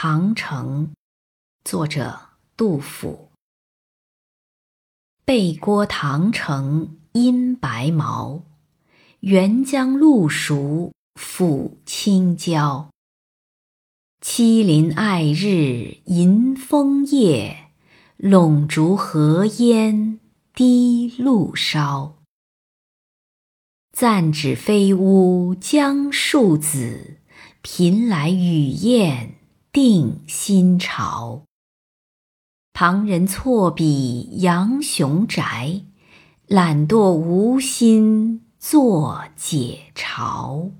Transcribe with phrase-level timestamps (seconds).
[0.00, 0.92] 唐城，
[1.64, 2.20] 作者
[2.56, 3.30] 杜甫。
[5.24, 8.44] 背郭唐城阴白毛，
[9.22, 12.90] 沅江路熟复清郊。
[14.20, 17.72] 七林爱日吟风夜，
[18.18, 20.20] 陇竹河烟
[20.54, 22.18] 滴露烧。
[23.90, 27.16] 暂指飞乌江树子，
[27.62, 29.34] 频来雨燕
[29.72, 31.42] 定新巢。
[32.72, 35.82] 旁人错比杨雄宅，
[36.46, 40.70] 懒惰无心作解嘲。